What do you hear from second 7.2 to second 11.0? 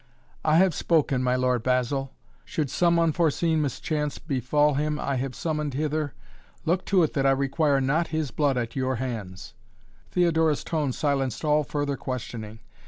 I require not his blood at your hands." Theodora's tone